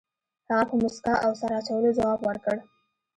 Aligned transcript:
هغه 0.49 0.63
په 0.69 0.75
موسکا 0.81 1.13
او 1.25 1.31
سر 1.39 1.51
اچولو 1.59 1.89
ځواب 1.97 2.19
ورکړ. 2.23 2.57